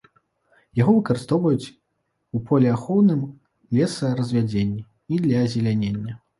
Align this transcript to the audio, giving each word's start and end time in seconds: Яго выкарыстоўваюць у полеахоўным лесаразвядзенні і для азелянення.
Яго 0.79 0.95
выкарыстоўваюць 0.95 1.73
у 2.39 2.41
полеахоўным 2.49 3.21
лесаразвядзенні 3.81 4.81
і 5.15 5.25
для 5.29 5.37
азелянення. 5.49 6.13